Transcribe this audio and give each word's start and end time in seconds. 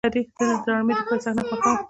زه 0.03 0.07
د 0.13 0.15
ډرامې 0.65 0.93
د 0.97 0.99
پای 1.07 1.19
صحنه 1.25 1.43
خوښوم. 1.47 1.75